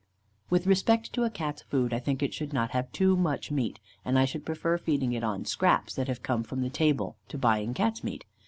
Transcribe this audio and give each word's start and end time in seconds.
With 0.49 0.65
respect 0.65 1.13
to 1.13 1.25
a 1.25 1.29
Cat's 1.29 1.61
food, 1.61 1.93
I 1.93 1.99
think 1.99 2.23
it 2.23 2.33
should 2.33 2.53
not 2.53 2.71
have 2.71 2.91
too 2.91 3.15
much 3.15 3.51
meat; 3.51 3.79
and 4.03 4.17
I 4.17 4.25
should 4.25 4.47
prefer 4.47 4.79
feeding 4.79 5.13
it 5.13 5.23
on 5.23 5.45
scraps 5.45 5.93
that 5.93 6.07
have 6.07 6.23
come 6.23 6.41
from 6.41 6.61
the 6.63 6.71
table, 6.71 7.17
to 7.27 7.37
buying 7.37 7.75
Cats' 7.75 8.03
meat. 8.03 8.25